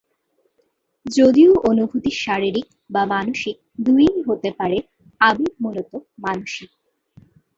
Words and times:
যদিও 1.05 1.51
অনুভূতি 1.69 2.11
শারিরীক/মানসিক 2.23 3.55
দুইই 3.85 4.19
হতে 4.27 4.49
পারে, 4.59 4.77
আবেগ 5.21 5.51
মূলতঃ 5.63 5.93
মানসিক। 6.23 6.69